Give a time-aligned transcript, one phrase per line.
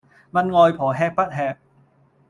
[0.31, 1.55] 問外婆吃不吃